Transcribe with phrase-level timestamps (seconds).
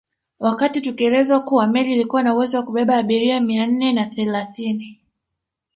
[0.39, 5.01] Wakati tukielezwa kuwa meli ilikuwa na uwezo wa kubeba abiria mia nne na thelathini